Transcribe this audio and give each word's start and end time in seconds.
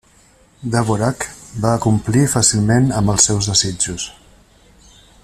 Dvořák 0.75 1.19
va 1.65 1.73
complir 1.83 2.25
fàcilment 2.33 2.91
amb 3.01 3.15
els 3.17 3.29
seus 3.31 3.51
desitjos. 3.53 4.11